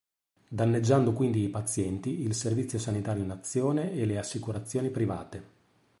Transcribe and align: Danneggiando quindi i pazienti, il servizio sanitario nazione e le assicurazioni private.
Danneggiando 0.47 1.13
quindi 1.13 1.43
i 1.43 1.49
pazienti, 1.49 2.21
il 2.21 2.33
servizio 2.33 2.79
sanitario 2.79 3.23
nazione 3.23 3.91
e 3.91 4.05
le 4.05 4.17
assicurazioni 4.17 4.89
private. 4.89 5.43